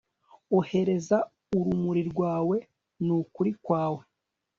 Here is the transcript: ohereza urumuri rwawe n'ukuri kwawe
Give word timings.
ohereza 0.57 1.17
urumuri 1.57 2.01
rwawe 2.11 2.57
n'ukuri 3.05 3.51
kwawe 3.63 4.03